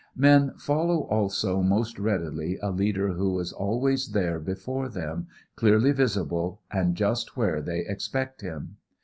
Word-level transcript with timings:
Men 0.17 0.55
follow 0.57 1.01
also 1.01 1.61
most 1.61 1.99
readily 1.99 2.57
a 2.59 2.71
leader 2.71 3.09
who 3.09 3.37
is 3.37 3.53
always 3.53 4.13
there 4.13 4.39
before 4.39 4.89
them, 4.89 5.27
clearly 5.55 5.91
visible 5.91 6.59
and 6.71 6.95
just 6.95 7.37
where 7.37 7.61
they 7.61 7.81
expect 7.81 8.41
him. 8.41 8.77